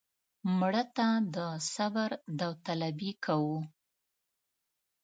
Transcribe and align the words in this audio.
مړه 0.59 0.83
ته 0.95 1.07
د 1.35 1.37
صبر 1.73 2.09
داوطلبي 2.39 3.11
کوو 3.25 3.57